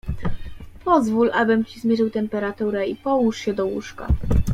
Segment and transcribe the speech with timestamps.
[0.85, 4.07] "Pozwól, abym ci zmierzył temperaturę i połóż się do łóżka."